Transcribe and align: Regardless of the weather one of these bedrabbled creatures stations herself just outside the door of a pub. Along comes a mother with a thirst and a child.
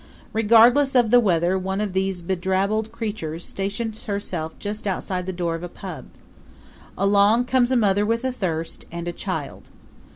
Regardless 0.33 0.95
of 0.95 1.11
the 1.11 1.19
weather 1.19 1.59
one 1.59 1.79
of 1.79 1.93
these 1.93 2.23
bedrabbled 2.23 2.91
creatures 2.91 3.45
stations 3.45 4.05
herself 4.05 4.57
just 4.57 4.87
outside 4.87 5.27
the 5.27 5.31
door 5.31 5.53
of 5.53 5.61
a 5.61 5.69
pub. 5.69 6.05
Along 6.97 7.45
comes 7.45 7.69
a 7.69 7.75
mother 7.75 8.03
with 8.03 8.23
a 8.23 8.31
thirst 8.31 8.85
and 8.91 9.07
a 9.07 9.13
child. 9.13 9.69